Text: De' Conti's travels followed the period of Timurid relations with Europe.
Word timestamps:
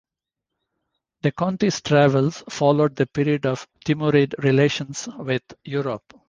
De' 1.21 1.31
Conti's 1.31 1.79
travels 1.81 2.43
followed 2.49 2.95
the 2.95 3.05
period 3.05 3.45
of 3.45 3.67
Timurid 3.85 4.33
relations 4.43 5.07
with 5.19 5.43
Europe. 5.63 6.15